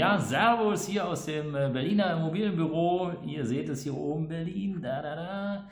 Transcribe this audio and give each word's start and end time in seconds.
Ja, 0.00 0.18
Servus 0.18 0.86
hier 0.86 1.06
aus 1.06 1.26
dem 1.26 1.54
äh, 1.54 1.68
Berliner 1.70 2.16
Immobilienbüro. 2.16 3.12
Ihr 3.26 3.44
seht 3.44 3.68
es 3.68 3.82
hier 3.82 3.94
oben, 3.94 4.28
Berlin. 4.28 4.80
Da, 4.80 5.02
da, 5.02 5.68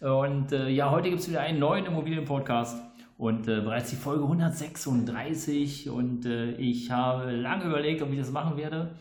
da. 0.00 0.22
Und 0.22 0.50
äh, 0.52 0.70
ja, 0.70 0.90
heute 0.90 1.10
gibt 1.10 1.20
es 1.20 1.28
wieder 1.28 1.42
einen 1.42 1.58
neuen 1.58 1.84
Immobilienpodcast 1.84 2.80
und 3.18 3.48
äh, 3.48 3.60
bereits 3.60 3.90
die 3.90 3.96
Folge 3.96 4.22
136. 4.22 5.90
Und 5.90 6.24
äh, 6.24 6.52
ich 6.52 6.90
habe 6.90 7.32
lange 7.32 7.66
überlegt, 7.66 8.00
ob 8.00 8.10
ich 8.12 8.18
das 8.18 8.30
machen 8.30 8.56
werde. 8.56 8.92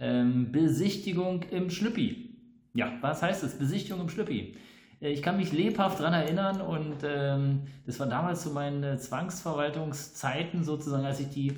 Ähm, 0.00 0.50
Besichtigung 0.50 1.44
im 1.52 1.70
Schlüppi. 1.70 2.34
Ja, 2.74 2.94
was 3.00 3.22
heißt 3.22 3.44
das? 3.44 3.56
Besichtigung 3.56 4.00
im 4.00 4.08
Schlüppi. 4.08 4.56
Äh, 5.00 5.10
ich 5.12 5.22
kann 5.22 5.36
mich 5.36 5.52
lebhaft 5.52 6.00
daran 6.00 6.14
erinnern 6.14 6.60
und 6.60 7.04
ähm, 7.04 7.60
das 7.86 8.00
war 8.00 8.08
damals 8.08 8.42
zu 8.42 8.50
meinen 8.50 8.82
äh, 8.82 8.98
Zwangsverwaltungszeiten 8.98 10.64
sozusagen, 10.64 11.04
als 11.04 11.20
ich 11.20 11.28
die 11.28 11.52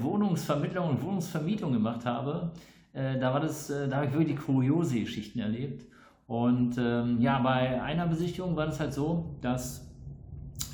Wohnungsvermittlung 0.00 0.90
und 0.90 1.02
Wohnungsvermietung 1.02 1.72
gemacht 1.72 2.04
habe, 2.04 2.52
äh, 2.92 3.18
da 3.18 3.32
war 3.32 3.40
das, 3.40 3.70
äh, 3.70 3.88
da 3.88 3.96
habe 3.96 4.06
ich 4.06 4.12
wirklich 4.12 4.36
kuriose 4.38 5.00
Geschichten 5.00 5.38
erlebt. 5.38 5.84
Und 6.26 6.76
ähm, 6.78 7.20
ja, 7.20 7.38
bei 7.38 7.80
einer 7.80 8.06
Besichtigung 8.06 8.56
war 8.56 8.66
das 8.66 8.80
halt 8.80 8.92
so, 8.92 9.36
dass 9.42 9.86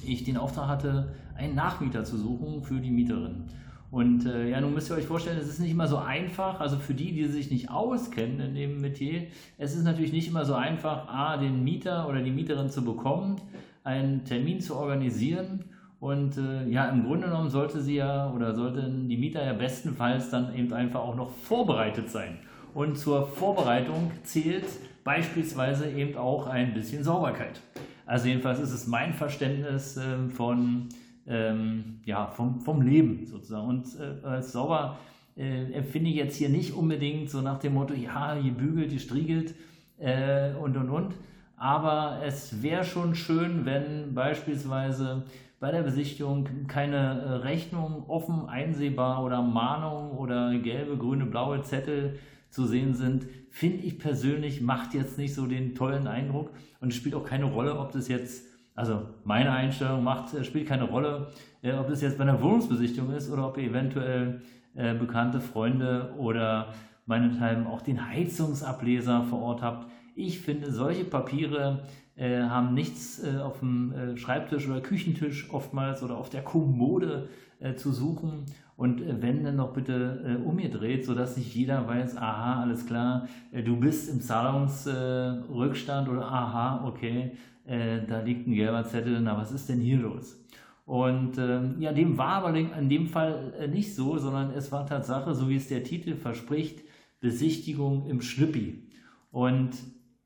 ich 0.04 0.24
den 0.24 0.36
Auftrag 0.36 0.68
hatte, 0.68 1.14
einen 1.36 1.54
Nachmieter 1.54 2.04
zu 2.04 2.16
suchen 2.16 2.62
für 2.62 2.80
die 2.80 2.90
Mieterin. 2.90 3.44
Und 3.90 4.24
äh, 4.24 4.48
ja, 4.48 4.60
nun 4.60 4.72
müsst 4.72 4.90
ihr 4.90 4.96
euch 4.96 5.04
vorstellen, 5.04 5.36
es 5.38 5.48
ist 5.48 5.58
nicht 5.58 5.72
immer 5.72 5.86
so 5.86 5.98
einfach, 5.98 6.60
also 6.60 6.78
für 6.78 6.94
die, 6.94 7.12
die 7.12 7.26
sich 7.26 7.50
nicht 7.50 7.70
auskennen 7.70 8.40
in 8.40 8.54
dem 8.54 8.80
Metier, 8.80 9.26
es 9.58 9.76
ist 9.76 9.84
natürlich 9.84 10.12
nicht 10.12 10.28
immer 10.28 10.46
so 10.46 10.54
einfach, 10.54 11.08
A, 11.08 11.36
den 11.36 11.62
Mieter 11.62 12.08
oder 12.08 12.22
die 12.22 12.30
Mieterin 12.30 12.70
zu 12.70 12.82
bekommen, 12.82 13.36
einen 13.84 14.24
Termin 14.24 14.60
zu 14.60 14.76
organisieren 14.76 15.64
und 16.02 16.36
äh, 16.36 16.68
ja, 16.68 16.88
im 16.88 17.04
Grunde 17.04 17.28
genommen 17.28 17.48
sollte 17.48 17.80
sie 17.80 17.94
ja 17.94 18.28
oder 18.32 18.56
sollten 18.56 19.08
die 19.08 19.16
Mieter 19.16 19.46
ja 19.46 19.52
bestenfalls 19.52 20.30
dann 20.30 20.52
eben 20.52 20.72
einfach 20.72 20.98
auch 20.98 21.14
noch 21.14 21.30
vorbereitet 21.30 22.10
sein. 22.10 22.38
Und 22.74 22.98
zur 22.98 23.24
Vorbereitung 23.24 24.10
zählt 24.24 24.64
beispielsweise 25.04 25.88
eben 25.88 26.16
auch 26.16 26.48
ein 26.48 26.74
bisschen 26.74 27.04
Sauberkeit. 27.04 27.60
Also 28.04 28.26
jedenfalls 28.26 28.58
ist 28.58 28.72
es 28.72 28.88
mein 28.88 29.14
Verständnis 29.14 29.96
äh, 29.96 30.28
von, 30.28 30.88
ähm, 31.28 32.00
ja, 32.04 32.26
vom, 32.26 32.58
vom 32.58 32.82
Leben 32.82 33.24
sozusagen. 33.24 33.68
Und 33.68 33.86
äh, 34.00 34.26
als 34.26 34.50
sauber 34.50 34.98
äh, 35.36 35.72
empfinde 35.72 36.10
ich 36.10 36.16
jetzt 36.16 36.34
hier 36.34 36.48
nicht 36.48 36.74
unbedingt 36.74 37.30
so 37.30 37.42
nach 37.42 37.60
dem 37.60 37.74
Motto, 37.74 37.94
ja, 37.94 38.34
hier 38.34 38.54
bügelt, 38.54 38.90
hier 38.90 38.98
striegelt 38.98 39.54
äh, 40.00 40.52
und 40.54 40.76
und 40.76 40.90
und. 40.90 41.14
Aber 41.56 42.22
es 42.24 42.60
wäre 42.60 42.82
schon 42.82 43.14
schön, 43.14 43.64
wenn 43.64 44.14
beispielsweise 44.14 45.22
bei 45.62 45.70
der 45.70 45.82
Besichtigung 45.82 46.66
keine 46.66 46.96
äh, 46.96 47.32
Rechnung 47.34 48.02
offen 48.08 48.48
einsehbar 48.48 49.22
oder 49.22 49.42
Mahnung 49.42 50.10
oder 50.18 50.58
gelbe, 50.58 50.96
grüne, 50.96 51.24
blaue 51.24 51.62
Zettel 51.62 52.18
zu 52.50 52.66
sehen 52.66 52.94
sind, 52.94 53.28
finde 53.48 53.84
ich 53.84 54.00
persönlich, 54.00 54.60
macht 54.60 54.92
jetzt 54.92 55.18
nicht 55.18 55.34
so 55.34 55.46
den 55.46 55.76
tollen 55.76 56.08
Eindruck. 56.08 56.50
Und 56.80 56.88
es 56.88 56.96
spielt 56.96 57.14
auch 57.14 57.22
keine 57.22 57.44
Rolle, 57.44 57.78
ob 57.78 57.92
das 57.92 58.08
jetzt, 58.08 58.44
also 58.74 59.02
meine 59.22 59.52
Einstellung 59.52 60.02
macht, 60.02 60.34
äh, 60.34 60.42
spielt 60.42 60.66
keine 60.66 60.82
Rolle, 60.82 61.28
äh, 61.62 61.74
ob 61.74 61.86
das 61.86 62.02
jetzt 62.02 62.18
bei 62.18 62.24
einer 62.24 62.42
Wohnungsbesichtigung 62.42 63.12
ist 63.12 63.30
oder 63.30 63.46
ob 63.46 63.56
ihr 63.56 63.70
eventuell 63.70 64.42
äh, 64.74 64.94
bekannte 64.94 65.40
Freunde 65.40 66.12
oder 66.18 66.74
meinethalben 67.06 67.68
auch 67.68 67.82
den 67.82 68.08
Heizungsableser 68.08 69.22
vor 69.30 69.40
Ort 69.40 69.62
habt. 69.62 69.86
Ich 70.14 70.40
finde, 70.40 70.70
solche 70.70 71.04
Papiere 71.04 71.86
äh, 72.16 72.42
haben 72.42 72.74
nichts 72.74 73.22
äh, 73.24 73.38
auf 73.38 73.60
dem 73.60 73.92
äh, 73.92 74.16
Schreibtisch 74.16 74.68
oder 74.68 74.80
Küchentisch 74.80 75.48
oftmals 75.50 76.02
oder 76.02 76.18
auf 76.18 76.28
der 76.28 76.42
Kommode 76.42 77.28
äh, 77.58 77.74
zu 77.74 77.92
suchen. 77.92 78.44
Und 78.76 79.00
äh, 79.00 79.22
wenn 79.22 79.42
dann 79.44 79.56
noch 79.56 79.72
bitte 79.72 80.40
umgedreht, 80.44 81.06
sodass 81.06 81.36
nicht 81.36 81.54
jeder 81.54 81.86
weiß, 81.86 82.16
aha, 82.18 82.62
alles 82.62 82.86
klar, 82.86 83.28
du 83.52 83.76
bist 83.76 84.10
im 84.10 84.20
Zahlungsrückstand 84.20 86.08
oder 86.08 86.26
aha, 86.26 86.86
okay, 86.86 87.32
da 87.64 88.20
liegt 88.22 88.48
ein 88.48 88.54
gelber 88.54 88.84
Zettel, 88.84 89.20
na 89.20 89.36
was 89.36 89.52
ist 89.52 89.68
denn 89.68 89.78
hier 89.78 89.98
los? 89.98 90.36
Und 90.84 91.38
ähm, 91.38 91.76
ja, 91.78 91.92
dem 91.92 92.18
war 92.18 92.44
aber 92.44 92.56
in 92.56 92.88
dem 92.88 93.06
Fall 93.06 93.68
nicht 93.72 93.94
so, 93.94 94.18
sondern 94.18 94.50
es 94.50 94.72
war 94.72 94.84
Tatsache, 94.84 95.32
so 95.34 95.48
wie 95.48 95.54
es 95.54 95.68
der 95.68 95.84
Titel 95.84 96.16
verspricht, 96.16 96.80
Besichtigung 97.20 98.06
im 98.08 98.20
Schlüppi. 98.20 98.90
Und 99.30 99.70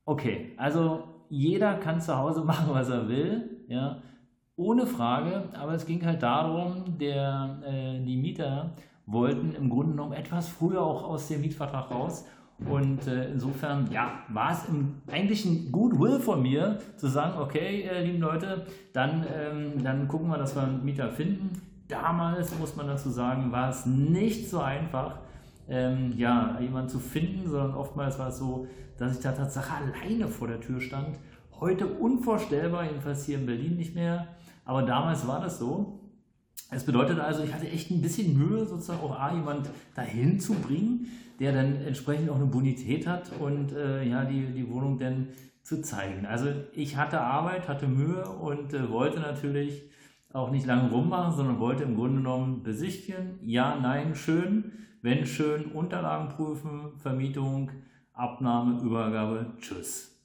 okay, 0.07 0.53
also 0.57 1.05
jeder 1.29 1.75
kann 1.75 2.01
zu 2.01 2.17
Hause 2.17 2.41
machen, 2.45 2.69
was 2.71 2.89
er 2.89 3.09
will, 3.09 3.67
ja, 3.69 3.99
ohne 4.57 4.87
Frage, 4.87 5.51
aber 5.53 5.75
es 5.75 5.85
ging 5.85 6.03
halt 6.07 6.23
darum, 6.23 6.97
der, 6.99 7.59
äh, 7.67 8.03
die 8.03 8.17
Mieter 8.17 8.71
wollten 9.05 9.55
im 9.55 9.69
Grunde 9.69 9.93
genommen 9.93 10.13
etwas 10.13 10.49
früher 10.49 10.83
auch 10.83 11.05
aus 11.05 11.29
dem 11.29 11.43
Mietvertrag 11.43 11.91
raus. 11.91 12.27
Und 12.59 13.07
äh, 13.07 13.33
insofern, 13.33 13.91
ja, 13.93 14.21
war 14.31 14.53
es 14.53 14.67
im, 14.67 15.03
eigentlich 15.13 15.45
ein 15.45 15.71
Goodwill 15.71 16.19
von 16.21 16.43
mir, 16.43 16.79
zu 16.97 17.07
sagen, 17.07 17.39
okay, 17.39 17.83
äh, 17.83 18.03
lieben 18.03 18.21
Leute, 18.21 18.65
dann, 18.95 19.27
ähm, 19.31 19.85
dann 19.85 20.09
gucken 20.09 20.29
wir, 20.29 20.39
dass 20.39 20.57
wir 20.57 20.63
einen 20.63 20.83
Mieter 20.83 21.11
finden. 21.11 21.61
Damals, 21.87 22.59
muss 22.59 22.75
man 22.75 22.87
dazu 22.87 23.11
sagen, 23.11 23.53
war 23.53 23.69
es 23.69 23.85
nicht 23.85 24.49
so 24.49 24.61
einfach, 24.61 25.19
ähm, 25.69 26.13
ja, 26.17 26.59
jemanden 26.61 26.89
zu 26.89 26.99
finden, 26.99 27.49
sondern 27.49 27.75
oftmals 27.75 28.19
war 28.19 28.29
es 28.29 28.39
so, 28.39 28.67
dass 28.99 29.17
ich 29.17 29.23
da 29.23 29.33
tatsächlich 29.33 29.73
alleine 29.73 30.29
vor 30.29 30.49
der 30.49 30.61
Tür 30.61 30.81
stand. 30.81 31.19
Heute 31.61 31.87
unvorstellbar, 31.87 32.85
jedenfalls 32.85 33.27
hier 33.27 33.39
in 33.39 33.47
Berlin 33.47 33.77
nicht 33.77 33.95
mehr, 33.95 34.29
aber 34.65 34.83
damals 34.83 35.27
war 35.27 35.41
das 35.41 35.59
so. 35.59 36.01
Es 36.71 36.85
bedeutet 36.85 37.21
also, 37.21 37.43
ich 37.43 37.55
hatte 37.55 37.69
echt 37.69 37.91
ein 37.91 38.03
bisschen 38.03 38.37
Mühe, 38.37 38.65
sozusagen 38.65 39.01
auch 39.01 39.19
A, 39.19 39.33
jemand 39.33 39.71
dahin 39.95 40.41
zu 40.41 40.55
bringen, 40.55 41.07
der 41.39 41.53
dann 41.53 41.77
entsprechend 41.77 42.31
auch 42.31 42.37
eine 42.37 42.47
Bonität 42.47 43.07
hat 43.07 43.31
und 43.39 43.73
äh, 43.73 44.05
ja, 44.05 44.25
die, 44.25 44.47
die 44.47 44.69
Wohnung 44.69 44.99
dann 44.99 45.29
zu 45.63 45.83
zeigen. 45.83 46.27
Also 46.27 46.49
ich 46.75 46.97
hatte 46.97 47.21
Arbeit, 47.21 47.69
hatte 47.69 47.87
Mühe 47.87 48.25
und 48.25 48.73
äh, 48.73 48.91
wollte 48.91 49.21
natürlich 49.21 49.83
auch 50.33 50.51
nicht 50.51 50.67
lange 50.67 50.91
rummachen, 50.91 51.37
sondern 51.37 51.59
wollte 51.59 51.85
im 51.85 51.97
Grunde 51.97 52.19
genommen 52.19 52.63
besichtigen. 52.63 53.39
Ja, 53.43 53.79
nein, 53.81 54.15
schön. 54.15 54.73
Wenn 55.07 55.25
schön, 55.25 55.67
Unterlagen 55.67 56.31
prüfen, 56.31 56.99
Vermietung, 56.99 57.71
Abnahme, 58.13 58.83
Übergabe, 58.83 59.53
tschüss. 59.61 60.21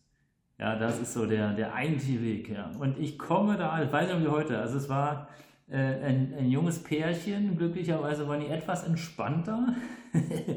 Ja, 0.58 0.76
das 0.76 1.00
ist 1.00 1.14
so 1.14 1.28
der, 1.28 1.54
der 1.54 1.76
eigentliche 1.76 2.20
Weg. 2.24 2.50
Ja. 2.50 2.72
Und 2.80 2.98
ich 2.98 3.20
komme 3.20 3.58
da, 3.58 3.84
ich 3.84 3.92
weiß 3.92 4.12
nicht 4.12 4.26
wie 4.26 4.30
heute, 4.30 4.58
also 4.58 4.80
es 4.80 4.90
war 4.90 5.30
äh, 5.70 5.78
ein, 5.78 6.34
ein 6.36 6.50
junges 6.50 6.82
Pärchen, 6.82 7.58
glücklicherweise 7.58 8.28
waren 8.28 8.40
die 8.40 8.48
etwas 8.48 8.84
entspannter. 8.84 9.76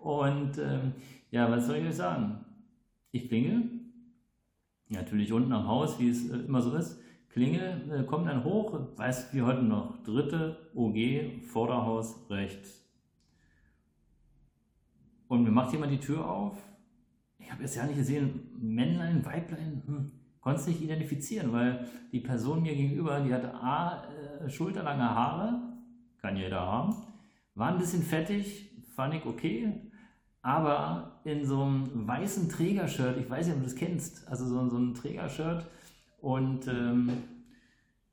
Und 0.00 0.58
ähm, 0.58 0.94
ja, 1.30 1.48
was 1.48 1.68
soll 1.68 1.76
ich 1.76 1.86
euch 1.86 1.94
sagen? 1.94 2.44
Ich 3.12 3.28
klinge, 3.28 3.70
natürlich 4.88 5.32
unten 5.32 5.52
am 5.52 5.68
Haus, 5.68 6.00
wie 6.00 6.08
es 6.08 6.28
äh, 6.28 6.38
immer 6.38 6.60
so 6.60 6.74
ist. 6.74 7.00
Klinge, 7.28 7.80
äh, 7.88 8.02
kommt 8.02 8.26
dann 8.26 8.42
hoch, 8.42 8.76
weiß 8.96 9.32
wie 9.32 9.42
heute 9.42 9.62
noch, 9.62 10.02
dritte 10.02 10.56
OG, 10.74 11.44
Vorderhaus 11.46 12.26
rechts. 12.28 12.79
Und 15.40 15.46
mir 15.46 15.52
macht 15.52 15.72
jemand 15.72 15.90
die 15.90 15.98
Tür 15.98 16.28
auf. 16.28 16.58
Ich 17.38 17.50
habe 17.50 17.62
jetzt 17.62 17.74
ja 17.74 17.86
nicht 17.86 17.96
gesehen, 17.96 18.50
Männlein, 18.60 19.24
Weiblein, 19.24 19.82
hm, 19.86 20.12
konnte 20.42 20.60
es 20.60 20.66
nicht 20.66 20.82
identifizieren, 20.82 21.50
weil 21.50 21.86
die 22.12 22.20
Person 22.20 22.60
mir 22.60 22.74
gegenüber, 22.74 23.20
die 23.20 23.32
hatte 23.32 23.54
A, 23.54 24.04
äh, 24.04 24.50
schulterlange 24.50 25.08
Haare, 25.08 25.62
kann 26.20 26.36
jeder 26.36 26.60
haben, 26.60 26.94
war 27.54 27.72
ein 27.72 27.78
bisschen 27.78 28.02
fettig, 28.02 28.70
fand 28.94 29.14
ich 29.14 29.24
okay, 29.24 29.90
aber 30.42 31.22
in 31.24 31.46
so 31.46 31.62
einem 31.62 32.06
weißen 32.06 32.50
Trägershirt, 32.50 33.16
ich 33.16 33.30
weiß 33.30 33.46
nicht, 33.46 33.54
ob 33.54 33.62
du 33.62 33.66
das 33.66 33.76
kennst, 33.76 34.28
also 34.28 34.44
so, 34.44 34.68
so 34.68 34.76
ein 34.76 34.92
Trägershirt 34.92 35.66
und 36.20 36.68
ähm, 36.68 37.10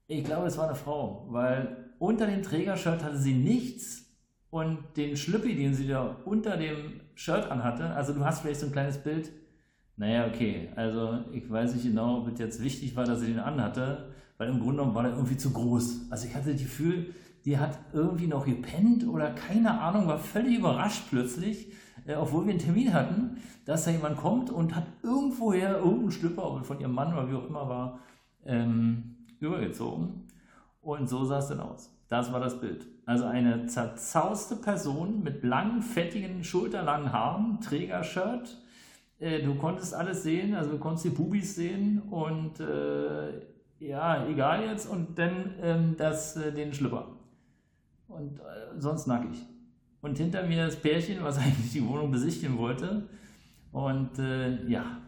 ich 0.07 0.24
glaube, 0.24 0.48
es 0.48 0.57
war 0.57 0.68
eine 0.68 0.75
Frau, 0.75 1.28
weil 1.30 1.92
unter 2.00 2.25
dem 2.25 2.42
Trägershirt 2.42 3.04
hatte 3.04 3.18
sie 3.18 3.34
nichts 3.34 4.06
und 4.50 4.80
den 4.96 5.18
Schlüppi, 5.18 5.56
den 5.56 5.74
sie 5.74 5.88
da 5.88 6.18
unter 6.26 6.58
dem 6.58 7.02
Shirt 7.16 7.50
anhatte, 7.52 7.92
also 7.92 8.14
du 8.14 8.24
hast 8.24 8.42
vielleicht 8.42 8.60
so 8.60 8.68
ein 8.68 8.72
kleines 8.72 8.98
Bild, 8.98 9.32
naja, 9.98 10.28
okay, 10.28 10.70
also 10.76 11.20
ich 11.32 11.50
weiß 11.50 11.74
nicht 11.74 11.86
genau, 11.86 12.20
ob 12.20 12.28
es 12.32 12.40
jetzt 12.40 12.64
wichtig 12.64 12.96
war, 12.96 13.06
dass 13.06 13.20
sie 13.20 13.28
den 13.28 13.40
anhatte, 13.40 14.14
weil 14.38 14.50
im 14.50 14.60
Grunde 14.60 14.78
genommen 14.78 14.96
war 14.96 15.04
der 15.04 15.14
irgendwie 15.14 15.38
zu 15.38 15.52
groß. 15.52 16.12
Also 16.12 16.28
ich 16.28 16.36
hatte 16.36 16.52
das 16.52 16.62
Gefühl, 16.62 17.14
die 17.46 17.58
hat 17.58 17.80
irgendwie 17.94 18.28
noch 18.28 18.46
gepennt 18.46 19.08
oder 19.08 19.32
keine 19.32 19.80
Ahnung, 19.82 20.08
war 20.08 20.20
völlig 20.20 20.60
überrascht 20.60 21.06
plötzlich, 21.10 21.72
äh, 22.06 22.16
obwohl 22.16 22.46
wir 22.46 22.52
einen 22.52 22.60
Termin 22.60 22.94
hatten, 22.94 23.38
dass 23.66 23.86
da 23.86 23.92
jemand 23.92 24.18
kommt 24.18 24.50
und 24.50 24.76
hat 24.76 24.86
irgendwoher 25.02 25.78
irgendeinen 25.78 26.12
Schlüpper, 26.12 26.52
ob 26.52 26.66
von 26.66 26.80
ihrem 26.80 26.94
Mann 26.94 27.14
oder 27.14 27.30
wie 27.30 27.36
auch 27.36 27.48
immer 27.48 27.68
war, 27.68 28.00
ähm, 28.46 29.16
übergezogen. 29.40 30.28
Und 30.82 31.10
so 31.10 31.26
sah 31.26 31.40
es 31.40 31.48
dann 31.48 31.60
aus. 31.60 31.97
Das 32.09 32.31
war 32.31 32.39
das 32.39 32.59
Bild. 32.59 32.86
Also 33.06 33.25
eine 33.25 33.68
zerzauste 33.68 34.56
Person 34.56 35.24
mit 35.24 35.44
langen, 35.44 35.81
fettigen, 35.81 36.44
schulterlangen 36.44 37.12
Haaren, 37.12 37.59
Trägershirt. 37.62 38.57
Äh, 39.19 39.42
du 39.42 39.56
konntest 39.56 39.94
alles 39.94 40.24
sehen, 40.24 40.56
also 40.56 40.71
du 40.71 40.77
konntest 40.77 41.06
die 41.06 41.09
Bubis 41.09 41.56
sehen 41.56 42.01
und 42.09 42.59
äh, 42.59 43.42
ja, 43.80 44.25
egal 44.27 44.63
jetzt. 44.63 44.89
Und 44.89 45.19
dann 45.19 45.56
ähm, 45.62 45.95
das, 45.98 46.38
äh, 46.38 46.54
den 46.54 46.74
Schlüpper. 46.74 47.07
Und 48.07 48.39
äh, 48.39 48.80
sonst 48.80 49.07
nackig. 49.07 49.45
Und 50.01 50.18
hinter 50.18 50.44
mir 50.44 50.65
das 50.65 50.77
Pärchen, 50.77 51.24
was 51.24 51.38
eigentlich 51.39 51.71
die 51.74 51.86
Wohnung 51.86 52.12
besichtigen 52.12 52.57
wollte. 52.57 53.07
Und 53.71 54.18
äh, 54.18 54.65
ja, 54.68 55.01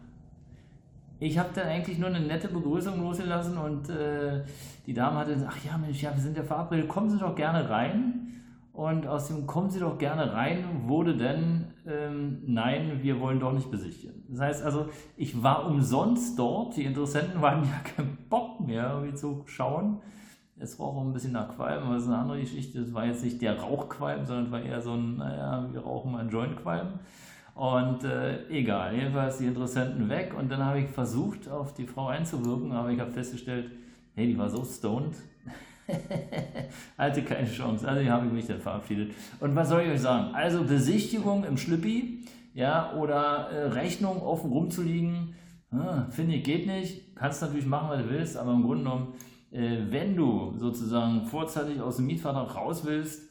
ich 1.20 1.38
habe 1.38 1.50
dann 1.54 1.68
eigentlich 1.68 1.98
nur 1.98 2.08
eine 2.08 2.20
nette 2.20 2.48
Begrüßung 2.48 3.00
losgelassen 3.00 3.58
und 3.58 3.90
äh, 3.90 4.42
die 4.86 4.94
Dame 4.94 5.18
hatte 5.18 5.34
gesagt, 5.34 5.52
ach 5.54 5.64
ja 5.64 5.78
Mensch, 5.78 6.02
ja, 6.02 6.14
wir 6.14 6.22
sind 6.22 6.36
ja 6.36 6.42
verabredet, 6.42 6.88
kommen 6.88 7.10
Sie 7.10 7.18
doch 7.18 7.36
gerne 7.36 7.68
rein. 7.68 8.26
Und 8.72 9.06
aus 9.06 9.28
dem 9.28 9.46
Kommen 9.46 9.68
Sie 9.68 9.80
doch 9.80 9.98
gerne 9.98 10.32
rein 10.32 10.64
wurde 10.86 11.14
dann, 11.14 11.74
ähm, 11.86 12.38
nein, 12.46 13.00
wir 13.02 13.20
wollen 13.20 13.38
doch 13.38 13.52
nicht 13.52 13.70
besichtigen. 13.70 14.24
Das 14.28 14.40
heißt 14.40 14.62
also, 14.62 14.88
ich 15.16 15.42
war 15.42 15.66
umsonst 15.66 16.38
dort, 16.38 16.76
die 16.76 16.84
Interessenten 16.84 17.42
waren 17.42 17.64
ja 17.64 17.80
keinen 17.94 18.16
Bock 18.30 18.60
mehr, 18.60 18.92
irgendwie 18.94 19.14
zu 19.14 19.42
schauen. 19.46 20.00
Es 20.56 20.78
roch 20.78 20.96
auch 20.96 21.02
ein 21.02 21.12
bisschen 21.12 21.32
nach 21.32 21.54
Qualm, 21.54 21.84
aber 21.84 21.94
das 21.94 22.04
ist 22.04 22.08
eine 22.08 22.18
andere 22.18 22.40
Geschichte. 22.40 22.80
Das 22.80 22.94
war 22.94 23.04
jetzt 23.04 23.24
nicht 23.24 23.42
der 23.42 23.58
Rauchqualm, 23.60 24.24
sondern 24.24 24.46
es 24.46 24.52
war 24.52 24.62
eher 24.62 24.80
so 24.80 24.92
ein, 24.92 25.16
naja, 25.16 25.68
wir 25.70 25.80
rauchen 25.80 26.12
mal 26.12 26.20
einen 26.20 26.30
Jointqualm. 26.30 27.00
Und 27.54 28.04
äh, 28.04 28.48
egal, 28.48 28.94
jedenfalls 28.94 29.38
die 29.38 29.46
Interessenten 29.46 30.08
weg 30.08 30.34
und 30.36 30.50
dann 30.50 30.64
habe 30.64 30.80
ich 30.80 30.88
versucht, 30.88 31.48
auf 31.48 31.74
die 31.74 31.86
Frau 31.86 32.08
einzuwirken, 32.08 32.72
aber 32.72 32.90
ich 32.90 33.00
habe 33.00 33.10
festgestellt, 33.10 33.70
hey, 34.14 34.26
die 34.26 34.38
war 34.38 34.48
so 34.48 34.64
stoned, 34.64 35.16
hatte 36.98 37.22
keine 37.22 37.50
Chance. 37.50 37.86
Also 37.86 38.08
habe 38.08 38.26
ich 38.26 38.32
mich 38.32 38.46
dann 38.46 38.60
verabschiedet. 38.60 39.12
Und 39.40 39.54
was 39.56 39.68
soll 39.68 39.82
ich 39.82 39.90
euch 39.90 40.00
sagen? 40.00 40.34
Also 40.34 40.64
Besichtigung 40.64 41.44
im 41.44 41.56
Schlüppi, 41.56 42.24
ja, 42.54 42.94
oder 42.94 43.50
äh, 43.50 43.66
Rechnung 43.68 44.22
offen 44.22 44.50
rumzuliegen, 44.50 45.34
ah, 45.70 46.06
finde 46.10 46.36
ich 46.36 46.44
geht 46.44 46.66
nicht. 46.66 47.14
Kannst 47.16 47.42
natürlich 47.42 47.66
machen, 47.66 47.90
was 47.90 48.02
du 48.02 48.10
willst, 48.10 48.36
aber 48.36 48.52
im 48.52 48.62
Grunde 48.62 48.84
genommen, 48.84 49.14
äh, 49.50 49.78
wenn 49.90 50.16
du 50.16 50.54
sozusagen 50.56 51.26
vorzeitig 51.26 51.80
aus 51.80 51.96
dem 51.96 52.06
Mietvertrag 52.06 52.54
raus 52.54 52.84
willst, 52.84 53.29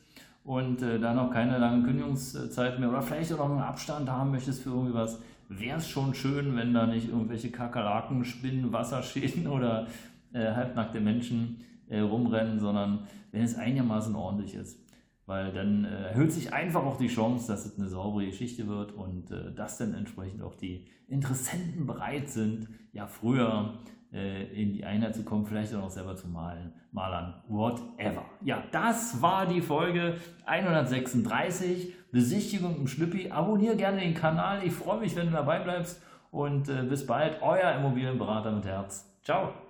und 0.49 0.81
äh, 0.81 0.99
da 0.99 1.13
noch 1.13 1.29
keine 1.29 1.59
lange 1.59 1.83
Kündigungszeit 1.83 2.79
mehr 2.79 2.89
oder 2.89 3.03
vielleicht 3.03 3.31
auch 3.33 3.37
noch 3.37 3.51
einen 3.51 3.59
Abstand 3.59 4.09
haben 4.09 4.31
möchtest 4.31 4.63
für 4.63 4.71
irgendwie 4.71 4.95
was, 4.95 5.19
wäre 5.47 5.77
es 5.77 5.87
schon 5.87 6.15
schön, 6.15 6.55
wenn 6.55 6.73
da 6.73 6.87
nicht 6.87 7.07
irgendwelche 7.07 7.51
Kakerlaken, 7.51 8.25
Spinnen, 8.25 8.73
Wasserschäden 8.73 9.45
oder 9.55 9.85
äh, 10.33 10.51
halbnackte 10.51 11.01
Menschen 11.01 11.63
äh, 11.87 11.99
rumrennen, 11.99 12.59
sondern 12.59 13.07
wenn 13.31 13.43
es 13.43 13.59
einigermaßen 13.59 14.15
ordentlich 14.15 14.55
ist. 14.55 14.79
Weil 15.27 15.53
dann 15.53 15.85
äh, 15.85 16.07
erhöht 16.07 16.31
sich 16.31 16.51
einfach 16.51 16.83
auch 16.83 16.97
die 16.97 17.09
Chance, 17.09 17.45
dass 17.47 17.67
es 17.67 17.77
eine 17.77 17.87
saubere 17.87 18.25
Geschichte 18.25 18.67
wird 18.67 18.91
und 18.91 19.29
äh, 19.29 19.53
dass 19.53 19.77
dann 19.77 19.93
entsprechend 19.93 20.41
auch 20.41 20.55
die 20.55 20.87
Interessenten 21.07 21.85
bereit 21.85 22.27
sind, 22.27 22.69
ja 22.91 23.05
früher 23.05 23.75
in 24.11 24.73
die 24.73 24.83
Einheit 24.83 25.13
zu 25.13 25.23
kommen, 25.23 25.45
vielleicht 25.45 25.73
auch 25.75 25.81
noch 25.81 25.89
selber 25.89 26.15
zu 26.15 26.27
malen, 26.27 26.73
malern, 26.91 27.35
whatever. 27.47 28.25
Ja, 28.41 28.63
das 28.71 29.21
war 29.21 29.45
die 29.45 29.61
Folge 29.61 30.15
136, 30.45 31.93
Besichtigung 32.11 32.77
im 32.77 32.87
Schlüppi. 32.87 33.29
Abonniere 33.29 33.75
gerne 33.75 34.01
den 34.01 34.15
Kanal, 34.15 34.63
ich 34.65 34.73
freue 34.73 34.99
mich, 34.99 35.15
wenn 35.15 35.27
du 35.27 35.33
dabei 35.33 35.59
bleibst 35.59 36.01
und 36.31 36.69
äh, 36.69 36.83
bis 36.83 37.05
bald, 37.05 37.41
euer 37.41 37.71
Immobilienberater 37.73 38.51
mit 38.51 38.65
Herz. 38.65 39.15
Ciao. 39.23 39.68